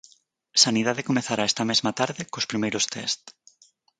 [0.63, 3.21] Sanidade comezará este mesma tarde cos primeiros test.